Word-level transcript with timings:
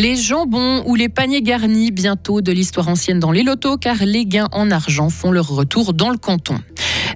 Les 0.00 0.16
jambons 0.16 0.82
ou 0.86 0.94
les 0.94 1.10
paniers 1.10 1.42
garnis 1.42 1.90
bientôt 1.90 2.40
de 2.40 2.52
l'histoire 2.52 2.88
ancienne 2.88 3.20
dans 3.20 3.32
les 3.32 3.42
lotos 3.42 3.76
car 3.76 3.96
les 4.00 4.24
gains 4.24 4.48
en 4.50 4.70
argent 4.70 5.10
font 5.10 5.30
leur 5.30 5.48
retour 5.48 5.92
dans 5.92 6.08
le 6.08 6.16
canton. 6.16 6.58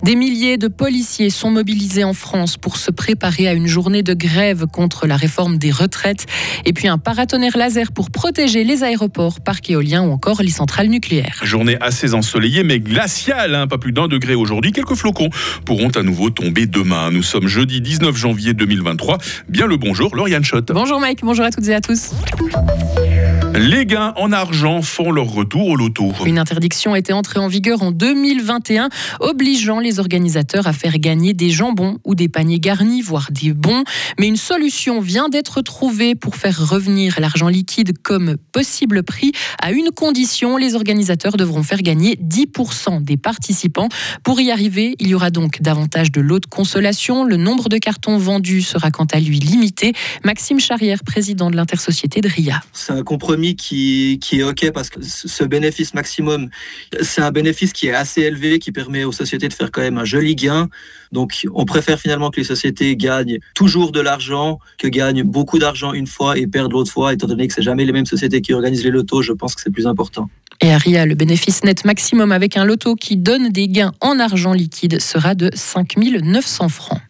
Des 0.05 0.17
milliers 0.17 0.59
de 0.59 0.69
policiers 0.69 1.31
sont 1.31 1.51
mobilisés 1.51 2.05
en 2.05 2.13
France 2.13 2.59
pour 2.59 2.77
se 2.77 2.91
préparer 2.91 3.49
à 3.49 3.55
une 3.55 3.67
journée 3.67 4.03
de 4.03 4.13
grève 4.13 4.67
contre 4.67 5.07
la 5.07 5.17
réforme 5.17 5.57
des 5.57 5.71
retraites. 5.71 6.27
Et 6.67 6.75
puis 6.75 6.89
un 6.89 6.99
paratonnerre 6.99 7.57
laser 7.57 7.91
pour 7.91 8.11
protéger 8.11 8.65
les 8.65 8.85
aéroports, 8.85 9.41
parcs 9.41 9.71
éoliens 9.71 10.03
ou 10.03 10.13
encore 10.13 10.43
les 10.43 10.51
centrales 10.51 10.89
nucléaires. 10.89 11.41
Journée 11.43 11.79
assez 11.81 12.13
ensoleillée 12.13 12.65
mais 12.65 12.81
glaciale, 12.81 13.55
hein, 13.55 13.67
pas 13.67 13.79
plus 13.79 13.93
d'un 13.93 14.07
degré 14.07 14.35
aujourd'hui. 14.35 14.73
Quelques 14.73 14.95
flocons 14.95 15.31
pourront 15.65 15.89
à 15.89 16.03
nouveau 16.03 16.29
tomber 16.29 16.67
demain. 16.67 17.11
Nous 17.11 17.23
sommes 17.23 17.49
jeudi 17.49 17.81
19 17.81 18.15
janvier 18.15 18.53
2023. 18.53 19.17
Bien 19.49 19.67
le 19.67 19.79
bonjour, 19.79 20.15
Lauriane 20.15 20.45
Schott. 20.45 20.71
Bonjour 20.71 21.01
Mike, 21.01 21.21
bonjour 21.23 21.47
à 21.47 21.51
toutes 21.51 21.69
et 21.69 21.75
à 21.75 21.81
tous. 21.81 22.11
Les 23.57 23.87
gains 23.87 24.13
en 24.17 24.33
argent 24.33 24.83
font 24.83 25.13
leur 25.13 25.27
retour 25.27 25.69
au 25.69 25.77
loto. 25.77 26.13
Une 26.27 26.41
interdiction 26.41 26.95
a 26.95 26.99
été 26.99 27.13
entrée 27.13 27.39
en 27.39 27.47
vigueur 27.47 27.85
en 27.85 27.93
2021, 27.93 28.89
obligeant 29.21 29.79
les 29.79 30.01
organisateurs 30.01 30.67
à 30.67 30.73
faire 30.73 30.99
gagner 30.99 31.35
des 31.35 31.51
jambons 31.51 31.99
ou 32.05 32.17
des 32.17 32.29
paniers 32.29 32.59
garnis, 32.59 33.01
voire 33.01 33.29
des 33.31 33.53
bons. 33.53 33.85
Mais 34.19 34.27
une 34.27 34.37
solution 34.37 35.01
vient 35.01 35.29
d'être 35.29 35.63
trouvée 35.63 36.17
pour 36.17 36.35
faire 36.35 36.69
revenir 36.69 37.21
l'argent 37.21 37.47
liquide 37.47 37.97
comme 38.03 38.39
possible 38.51 39.05
prix. 39.05 39.31
À 39.63 39.71
une 39.71 39.91
condition, 39.93 40.57
les 40.57 40.75
organisateurs 40.75 41.37
devront 41.37 41.63
faire 41.63 41.83
gagner 41.83 42.19
10% 42.21 43.05
des 43.05 43.17
participants. 43.17 43.89
Pour 44.25 44.41
y 44.41 44.51
arriver, 44.51 44.97
il 44.99 45.07
y 45.07 45.15
aura 45.15 45.31
donc 45.31 45.63
davantage 45.63 46.11
de 46.11 46.21
lots 46.21 46.41
de 46.41 46.47
consolation. 46.47 47.23
Le 47.23 47.37
nombre 47.37 47.69
de 47.69 47.79
cartons 47.79 48.19
vendus 48.19 48.63
sera 48.63 48.91
quant 48.91 49.07
à 49.13 49.21
lui 49.21 49.39
limité. 49.39 49.93
Maxime 50.25 50.59
Charrière, 50.59 51.05
président 51.05 51.53
de 51.53 51.57
l'intersociété 51.57 52.21
de 52.21 52.29
RIA. 52.29 52.61
C'est 52.73 52.93
un 52.93 53.05
compromis 53.05 53.44
qui, 53.55 54.19
est 54.33 54.43
OK 54.43 54.71
parce 54.73 54.91
que 54.91 55.01
ce 55.03 55.45
bénéfice 55.45 55.95
maximum, 55.95 56.49
c'est 57.03 57.21
un 57.21 57.31
bénéfice 57.31 57.73
qui 57.73 57.89
est 57.89 57.95
assez 57.95 58.23
élevé, 58.23 58.59
qui 58.59 58.73
permet 58.73 59.05
aux 59.05 59.13
sociétés 59.13 59.49
de 59.49 59.53
faire 59.53 59.71
quand 59.71 59.83
même 59.83 59.99
un 59.99 60.05
joli 60.05 60.35
gain. 60.35 60.69
Donc, 61.13 61.47
on 61.53 61.65
préfère 61.65 62.01
finalement 62.01 62.31
que 62.31 62.41
les 62.41 62.45
sociétés 62.45 62.97
gagnent 62.97 63.39
toujours 63.55 63.93
de 63.93 64.01
l'argent, 64.01 64.59
que 64.79 64.89
gagnent 64.89 65.23
beaucoup 65.23 65.59
d'argent 65.59 65.93
une 65.93 66.07
fois 66.07 66.39
et 66.39 66.47
perdent 66.47 66.73
l'autre 66.73 66.91
fois, 66.91 67.13
étant 67.13 67.27
donné 67.27 67.47
que 67.47 67.55
c'est 67.55 67.63
jamais 67.63 67.85
les 67.85 67.93
mêmes 67.93 68.07
sociétés 68.07 68.41
qui 68.41 68.53
organisent 68.53 68.85
les 68.85 68.91
lotos. 68.91 69.23
Je 69.23 69.33
pense 69.33 69.55
que 69.55 69.61
c'est 69.61 69.71
plus 69.71 69.87
important. 69.87 70.29
Et 70.61 70.73
à 70.73 70.79
RIA, 70.79 71.05
le 71.05 71.15
bénéfice 71.15 71.65
net 71.65 71.85
maximum 71.85 72.33
avec 72.33 72.57
un 72.57 72.65
loto 72.65 72.95
qui 72.95 73.17
donne 73.17 73.51
des 73.51 73.69
gains 73.69 73.93
en 74.01 74.19
argent 74.19 74.53
liquide 74.53 75.01
sera 75.01 75.35
de 75.35 75.51
5 75.55 75.97
900 75.97 76.69
francs. 76.69 77.01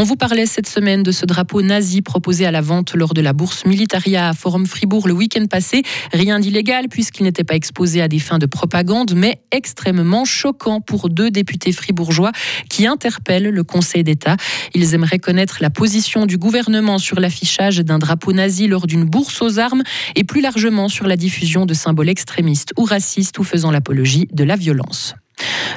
On 0.00 0.04
vous 0.04 0.16
parlait 0.16 0.46
cette 0.46 0.66
semaine 0.66 1.02
de 1.02 1.12
ce 1.12 1.26
drapeau 1.26 1.60
nazi 1.60 2.00
proposé 2.00 2.46
à 2.46 2.50
la 2.50 2.62
vente 2.62 2.94
lors 2.94 3.12
de 3.12 3.20
la 3.20 3.34
bourse 3.34 3.66
Militaria 3.66 4.30
à 4.30 4.32
Forum 4.32 4.64
Fribourg 4.64 5.06
le 5.06 5.12
week-end 5.12 5.44
passé. 5.44 5.82
Rien 6.14 6.40
d'illégal 6.40 6.86
puisqu'il 6.88 7.24
n'était 7.24 7.44
pas 7.44 7.54
exposé 7.54 8.00
à 8.00 8.08
des 8.08 8.18
fins 8.18 8.38
de 8.38 8.46
propagande, 8.46 9.12
mais 9.14 9.42
extrêmement 9.52 10.24
choquant 10.24 10.80
pour 10.80 11.10
deux 11.10 11.30
députés 11.30 11.72
fribourgeois 11.72 12.32
qui 12.70 12.86
interpellent 12.86 13.50
le 13.50 13.62
Conseil 13.62 14.02
d'État. 14.02 14.38
Ils 14.72 14.94
aimeraient 14.94 15.18
connaître 15.18 15.58
la 15.60 15.68
position 15.68 16.24
du 16.24 16.38
gouvernement 16.38 16.96
sur 16.96 17.20
l'affichage 17.20 17.80
d'un 17.80 17.98
drapeau 17.98 18.32
nazi 18.32 18.68
lors 18.68 18.86
d'une 18.86 19.04
bourse 19.04 19.42
aux 19.42 19.58
armes 19.58 19.82
et 20.16 20.24
plus 20.24 20.40
largement 20.40 20.88
sur 20.88 21.06
la 21.06 21.18
diffusion 21.18 21.66
de 21.66 21.74
symboles 21.74 22.08
extrémistes 22.08 22.72
ou 22.78 22.84
racistes 22.84 23.38
ou 23.38 23.44
faisant 23.44 23.70
l'apologie 23.70 24.28
de 24.32 24.44
la 24.44 24.56
violence. 24.56 25.14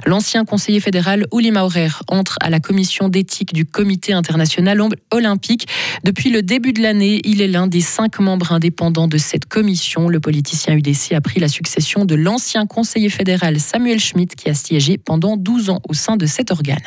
L'ancien 0.05 0.45
conseiller 0.45 0.79
fédéral 0.79 1.25
Uli 1.33 1.51
Maurer 1.51 1.89
entre 2.07 2.37
à 2.41 2.49
la 2.49 2.59
commission 2.59 3.09
d'éthique 3.09 3.53
du 3.53 3.65
Comité 3.65 4.13
international 4.13 4.81
olympique. 5.11 5.67
Depuis 6.03 6.29
le 6.29 6.41
début 6.41 6.73
de 6.73 6.81
l'année, 6.81 7.21
il 7.23 7.41
est 7.41 7.47
l'un 7.47 7.67
des 7.67 7.81
cinq 7.81 8.19
membres 8.19 8.51
indépendants 8.51 9.07
de 9.07 9.17
cette 9.17 9.45
commission. 9.45 10.09
Le 10.09 10.19
politicien 10.19 10.75
UDC 10.75 11.13
a 11.13 11.21
pris 11.21 11.39
la 11.39 11.47
succession 11.47 12.05
de 12.05 12.15
l'ancien 12.15 12.65
conseiller 12.65 13.09
fédéral 13.09 13.59
Samuel 13.59 13.99
Schmitt 13.99 14.35
qui 14.35 14.49
a 14.49 14.53
siégé 14.53 14.97
pendant 14.97 15.37
12 15.37 15.69
ans 15.69 15.81
au 15.87 15.93
sein 15.93 16.17
de 16.17 16.25
cet 16.25 16.51
organe. 16.51 16.81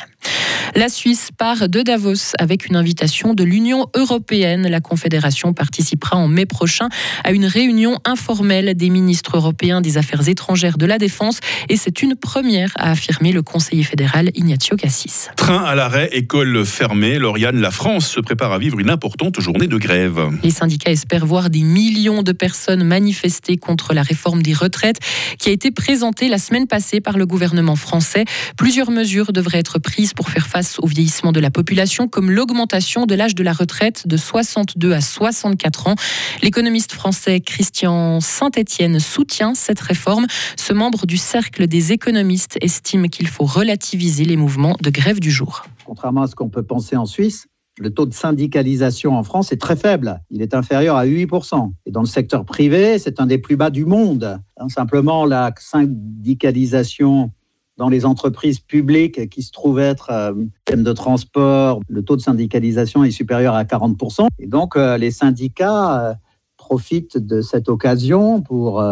La 0.75 0.89
Suisse 0.89 1.29
part 1.35 1.69
de 1.69 1.81
Davos 1.81 2.33
avec 2.37 2.67
une 2.67 2.75
invitation 2.75 3.33
de 3.33 3.43
l'Union 3.43 3.87
européenne. 3.95 4.67
La 4.67 4.81
Confédération 4.81 5.53
participera 5.53 6.17
en 6.17 6.27
mai 6.27 6.45
prochain 6.45 6.89
à 7.23 7.31
une 7.31 7.45
réunion 7.45 7.97
informelle 8.05 8.75
des 8.75 8.89
ministres 8.89 9.37
européens 9.37 9.81
des 9.81 9.97
Affaires 9.97 10.27
étrangères 10.27 10.77
de 10.77 10.85
la 10.85 10.97
Défense 10.97 11.39
et 11.69 11.77
c'est 11.77 12.01
une 12.01 12.15
première, 12.15 12.71
a 12.75 12.91
affirmé 12.97 13.31
le 13.31 13.43
conseiller 13.43 13.83
fédéral 13.83 14.31
Ignacio 14.33 14.75
Cassis. 14.75 15.29
Train 15.35 15.63
à 15.63 15.75
l'arrêt, 15.75 16.09
école 16.13 16.65
fermée, 16.65 17.19
Lauriane, 17.19 17.61
la 17.61 17.69
France 17.69 18.07
se 18.07 18.19
prépare 18.19 18.51
à 18.51 18.57
vivre 18.57 18.79
une 18.79 18.89
importante 18.89 19.39
journée 19.39 19.67
de 19.67 19.77
grève. 19.77 20.19
Les 20.41 20.49
syndicats 20.49 20.89
espèrent 20.89 21.27
voir 21.27 21.51
des 21.51 21.61
millions 21.61 22.23
de 22.23 22.31
personnes 22.31 22.83
manifester 22.83 23.57
contre 23.57 23.93
la 23.93 24.01
réforme 24.01 24.41
des 24.41 24.53
retraites 24.53 24.97
qui 25.37 25.49
a 25.49 25.51
été 25.51 25.69
présentée 25.69 26.27
la 26.27 26.39
semaine 26.39 26.65
passée 26.65 26.99
par 26.99 27.19
le 27.19 27.27
gouvernement 27.27 27.75
français. 27.75 28.25
Plusieurs 28.57 28.89
mesures 28.89 29.31
devraient 29.31 29.59
être 29.59 29.77
prises 29.77 30.13
pour 30.13 30.29
faire 30.29 30.47
face 30.47 30.79
au 30.79 30.87
vieillissement 30.87 31.31
de 31.31 31.39
la 31.39 31.51
population, 31.51 32.07
comme 32.07 32.31
l'augmentation 32.31 33.05
de 33.05 33.13
l'âge 33.13 33.35
de 33.35 33.43
la 33.43 33.53
retraite 33.53 34.07
de 34.07 34.17
62 34.17 34.93
à 34.93 35.01
64 35.01 35.87
ans. 35.87 35.95
L'économiste 36.41 36.93
français 36.93 37.41
Christian 37.41 38.21
Saint-Étienne 38.21 38.99
soutient 38.99 39.53
cette 39.53 39.81
réforme. 39.81 40.25
Ce 40.55 40.73
membre 40.73 41.05
du 41.05 41.17
cercle 41.17 41.67
des 41.67 41.91
économistes 41.91 42.57
estime 42.59 42.86
qu'il 43.09 43.27
faut 43.27 43.45
relativiser 43.45 44.23
les 44.23 44.37
mouvements 44.37 44.75
de 44.81 44.89
grève 44.89 45.19
du 45.19 45.31
jour. 45.31 45.65
Contrairement 45.85 46.21
à 46.21 46.27
ce 46.27 46.35
qu'on 46.35 46.49
peut 46.49 46.63
penser 46.63 46.95
en 46.95 47.05
Suisse, 47.05 47.47
le 47.79 47.93
taux 47.93 48.05
de 48.05 48.13
syndicalisation 48.13 49.17
en 49.17 49.23
France 49.23 49.51
est 49.51 49.61
très 49.61 49.75
faible. 49.75 50.21
Il 50.29 50.41
est 50.41 50.55
inférieur 50.55 50.95
à 50.95 51.05
8%. 51.05 51.71
Et 51.85 51.91
dans 51.91 51.99
le 51.99 52.07
secteur 52.07 52.45
privé, 52.45 52.97
c'est 52.97 53.19
un 53.19 53.25
des 53.25 53.37
plus 53.37 53.55
bas 53.55 53.69
du 53.69 53.85
monde. 53.85 54.39
Simplement, 54.69 55.25
la 55.25 55.53
syndicalisation 55.59 57.31
dans 57.77 57.89
les 57.89 58.05
entreprises 58.05 58.59
publiques 58.59 59.29
qui 59.29 59.43
se 59.43 59.51
trouvent 59.51 59.79
être 59.79 60.09
euh, 60.09 60.33
thème 60.65 60.81
de 60.81 60.93
transport, 60.93 61.79
le 61.87 62.03
taux 62.03 62.15
de 62.15 62.21
syndicalisation 62.21 63.03
est 63.03 63.11
supérieur 63.11 63.53
à 63.53 63.65
40%. 63.65 64.27
Et 64.39 64.47
donc, 64.47 64.75
euh, 64.75 64.97
les 64.97 65.11
syndicats 65.11 66.09
euh, 66.09 66.13
profitent 66.57 67.19
de 67.19 67.41
cette 67.41 67.69
occasion 67.69 68.41
pour 68.41 68.83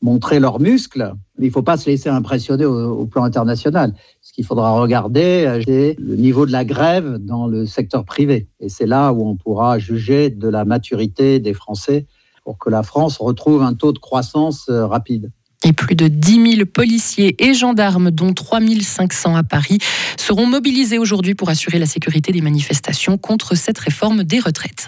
montrer 0.00 0.40
leurs 0.40 0.60
muscles. 0.60 1.12
Mais 1.38 1.46
il 1.46 1.48
ne 1.48 1.52
faut 1.52 1.62
pas 1.62 1.76
se 1.76 1.88
laisser 1.88 2.08
impressionner 2.08 2.64
au, 2.64 3.06
plan 3.06 3.24
international. 3.24 3.94
Ce 4.20 4.32
qu'il 4.32 4.44
faudra 4.44 4.72
regarder, 4.72 5.60
c'est 5.66 5.96
le 5.98 6.16
niveau 6.16 6.46
de 6.46 6.52
la 6.52 6.64
grève 6.64 7.16
dans 7.18 7.46
le 7.46 7.66
secteur 7.66 8.04
privé. 8.04 8.48
Et 8.60 8.68
c'est 8.68 8.86
là 8.86 9.12
où 9.12 9.26
on 9.26 9.36
pourra 9.36 9.78
juger 9.78 10.30
de 10.30 10.48
la 10.48 10.64
maturité 10.64 11.40
des 11.40 11.54
Français 11.54 12.06
pour 12.44 12.58
que 12.58 12.70
la 12.70 12.82
France 12.82 13.18
retrouve 13.18 13.62
un 13.62 13.74
taux 13.74 13.92
de 13.92 13.98
croissance 13.98 14.68
rapide. 14.68 15.30
Et 15.64 15.72
plus 15.72 15.96
de 15.96 16.06
10 16.06 16.52
000 16.56 16.66
policiers 16.66 17.34
et 17.44 17.52
gendarmes, 17.52 18.12
dont 18.12 18.32
3 18.32 18.60
500 18.80 19.34
à 19.34 19.42
Paris, 19.42 19.78
seront 20.16 20.46
mobilisés 20.46 20.98
aujourd'hui 20.98 21.34
pour 21.34 21.48
assurer 21.48 21.80
la 21.80 21.86
sécurité 21.86 22.30
des 22.30 22.40
manifestations 22.40 23.18
contre 23.18 23.56
cette 23.56 23.78
réforme 23.78 24.22
des 24.22 24.38
retraites. 24.38 24.86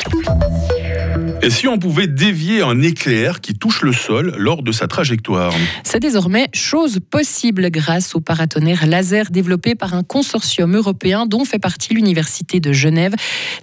Et 1.43 1.49
si 1.49 1.67
on 1.67 1.79
pouvait 1.79 2.07
dévier 2.07 2.61
un 2.61 2.83
éclair 2.83 3.41
qui 3.41 3.55
touche 3.55 3.83
le 3.83 3.93
sol 3.93 4.35
lors 4.37 4.63
de 4.63 4.73
sa 4.73 4.87
trajectoire 4.89 5.53
C'est 5.85 6.01
désormais 6.01 6.49
chose 6.53 6.99
possible 7.11 7.71
grâce 7.71 8.15
au 8.15 8.21
paratonnerre 8.21 8.87
laser 8.87 9.31
développé 9.31 9.75
par 9.75 9.95
un 9.95 10.03
consortium 10.03 10.77
européen 10.77 11.27
dont 11.27 11.45
fait 11.45 11.59
partie 11.59 11.95
l'Université 11.95 12.61
de 12.61 12.73
Genève. 12.73 13.15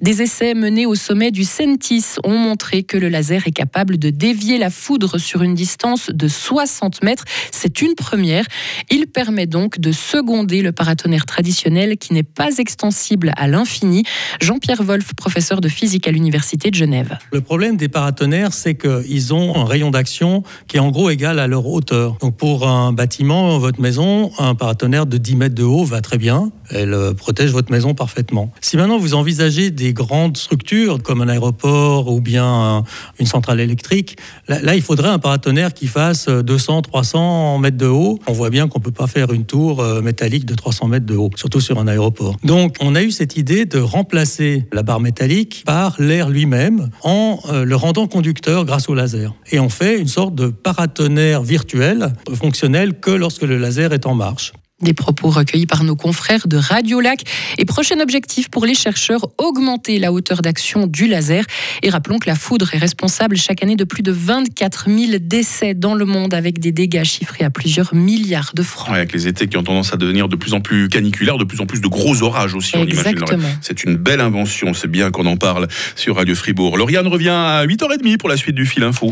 Des 0.01 0.23
essais 0.23 0.55
menés 0.55 0.85
au 0.85 0.95
sommet 0.95 1.31
du 1.31 1.43
Sentis 1.43 2.15
ont 2.23 2.37
montré 2.37 2.83
que 2.83 2.97
le 2.97 3.09
laser 3.09 3.47
est 3.47 3.51
capable 3.51 3.97
de 3.97 4.09
dévier 4.09 4.57
la 4.57 4.69
foudre 4.69 5.19
sur 5.19 5.43
une 5.43 5.53
distance 5.53 6.09
de 6.09 6.27
60 6.27 7.03
mètres. 7.03 7.25
C'est 7.51 7.81
une 7.81 7.93
première. 7.93 8.45
Il 8.89 9.07
permet 9.07 9.45
donc 9.45 9.79
de 9.79 9.91
seconder 9.91 10.61
le 10.61 10.71
paratonnerre 10.71 11.25
traditionnel 11.25 11.97
qui 11.97 12.13
n'est 12.13 12.23
pas 12.23 12.57
extensible 12.57 13.33
à 13.37 13.47
l'infini. 13.47 14.03
Jean-Pierre 14.41 14.83
Wolf, 14.83 15.13
professeur 15.15 15.61
de 15.61 15.69
physique 15.69 16.07
à 16.07 16.11
l'Université 16.11 16.71
de 16.71 16.75
Genève. 16.75 17.17
Le 17.31 17.41
problème 17.47 17.77
des 17.77 17.87
paratonnerres, 17.87 18.51
c'est 18.51 18.75
qu'ils 18.75 19.33
ont 19.33 19.55
un 19.55 19.63
rayon 19.63 19.89
d'action 19.89 20.43
qui 20.67 20.75
est 20.75 20.81
en 20.81 20.91
gros 20.91 21.09
égal 21.09 21.39
à 21.39 21.47
leur 21.47 21.65
hauteur. 21.65 22.17
Donc 22.19 22.35
pour 22.35 22.67
un 22.67 22.91
bâtiment, 22.91 23.57
votre 23.57 23.79
maison, 23.79 24.31
un 24.37 24.53
paratonnerre 24.53 25.05
de 25.05 25.17
10 25.17 25.37
mètres 25.37 25.55
de 25.55 25.63
haut 25.63 25.85
va 25.85 26.01
très 26.01 26.17
bien. 26.17 26.51
Elle 26.71 26.93
euh, 26.93 27.13
protège 27.13 27.51
votre 27.51 27.71
maison 27.71 27.93
parfaitement. 27.93 28.51
Si 28.59 28.75
maintenant 28.75 28.97
vous 28.97 29.13
envisagez 29.13 29.71
des 29.71 29.93
grandes 29.93 30.35
structures 30.35 31.01
comme 31.01 31.21
un 31.21 31.29
aéroport 31.29 32.11
ou 32.11 32.19
bien 32.19 32.83
une 33.17 33.25
centrale 33.25 33.61
électrique, 33.61 34.17
là, 34.49 34.75
il 34.75 34.81
faudrait 34.81 35.07
un 35.07 35.19
paratonnerre 35.19 35.73
qui 35.73 35.87
fasse 35.87 36.27
200, 36.27 36.81
300 36.81 37.59
mètres 37.59 37.77
de 37.77 37.85
haut. 37.85 38.19
On 38.27 38.33
voit 38.33 38.49
bien 38.49 38.67
qu'on 38.67 38.81
peut 38.81 38.91
pas 38.91 39.07
faire 39.07 39.31
une 39.31 39.45
tour 39.45 39.79
euh, 39.79 40.01
métallique 40.01 40.43
de 40.43 40.53
300 40.53 40.89
mètres 40.89 41.05
de 41.05 41.15
haut, 41.15 41.29
surtout 41.37 41.61
sur 41.61 41.79
un 41.79 41.87
aéroport. 41.87 42.35
Donc 42.43 42.75
on 42.81 42.93
a 42.93 43.03
eu 43.03 43.11
cette 43.11 43.37
idée 43.37 43.65
de 43.65 43.79
remplacer 43.79 44.67
la 44.73 44.83
barre 44.83 44.99
métallique 44.99 45.63
par 45.65 45.95
l'air 45.97 46.27
lui-même 46.27 46.89
en 47.03 47.36
euh, 47.49 47.65
le 47.65 47.75
rendant 47.75 48.07
conducteur 48.07 48.65
grâce 48.65 48.89
au 48.89 48.95
laser. 48.95 49.33
Et 49.51 49.59
on 49.59 49.69
fait 49.69 49.99
une 49.99 50.07
sorte 50.07 50.35
de 50.35 50.47
paratonnerre 50.47 51.43
virtuel, 51.43 52.13
fonctionnel 52.33 52.99
que 52.99 53.11
lorsque 53.11 53.43
le 53.43 53.57
laser 53.57 53.93
est 53.93 54.05
en 54.05 54.15
marche. 54.15 54.53
Des 54.79 54.93
propos 54.93 55.31
recueillis 55.31 55.65
par 55.65 55.83
nos 55.83 55.95
confrères 55.95 56.47
de 56.47 56.55
Radio 56.55 56.99
Lac. 56.99 57.23
Et 57.57 57.65
prochain 57.65 57.99
objectif 57.99 58.47
pour 58.49 58.63
les 58.63 58.75
chercheurs, 58.75 59.27
augmenter 59.39 59.97
la 59.97 60.11
hauteur 60.11 60.43
d'action 60.43 60.85
du 60.85 61.07
laser. 61.07 61.45
Et 61.81 61.89
rappelons 61.89 62.19
que 62.19 62.29
la 62.29 62.35
foudre 62.35 62.75
est 62.75 62.77
responsable 62.77 63.37
chaque 63.37 63.63
année 63.63 63.75
de 63.75 63.85
plus 63.85 64.03
de 64.03 64.11
24 64.11 64.87
000 64.87 65.13
décès 65.19 65.73
dans 65.73 65.95
le 65.95 66.05
monde 66.05 66.35
avec 66.35 66.59
des 66.59 66.71
dégâts 66.71 67.03
chiffrés 67.03 67.43
à 67.43 67.49
plusieurs 67.49 67.95
milliards 67.95 68.51
de 68.53 68.61
francs. 68.61 68.95
avec 68.95 69.13
les 69.13 69.27
étés 69.27 69.47
qui 69.47 69.57
ont 69.57 69.63
tendance 69.63 69.93
à 69.93 69.97
devenir 69.97 70.27
de 70.27 70.35
plus 70.35 70.53
en 70.53 70.61
plus 70.61 70.89
caniculaires, 70.89 71.39
de 71.39 71.43
plus 71.43 71.59
en 71.59 71.65
plus 71.65 71.81
de 71.81 71.87
gros 71.87 72.21
orages 72.21 72.53
aussi. 72.53 72.77
Exactement. 72.77 73.49
C'est 73.61 73.83
une 73.83 73.95
belle 73.95 74.21
invention, 74.21 74.75
c'est 74.75 74.91
bien 74.91 75.09
qu'on 75.09 75.25
en 75.25 75.37
parle 75.37 75.67
sur 75.95 76.17
Radio 76.17 76.35
Fribourg. 76.35 76.77
Lauriane 76.77 77.07
revient 77.07 77.29
à 77.29 77.65
8h30 77.65 78.17
pour 78.17 78.29
la 78.29 78.37
suite 78.37 78.55
du 78.55 78.67
fil 78.67 78.83
info. 78.83 79.11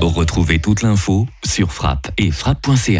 Retrouvez 0.00 0.58
toute 0.58 0.82
l'info 0.82 1.26
sur 1.44 1.72
frappe 1.72 2.10
et 2.18 2.30
frappe.ch. 2.30 2.96